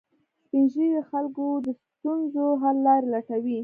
سپین 0.43 0.63
ږیری 0.71 0.87
د 0.95 0.97
خلکو 1.09 1.45
د 1.65 1.67
ستونزو 1.83 2.45
حل 2.61 2.77
لارې 2.85 3.07
لټوي 3.13 3.59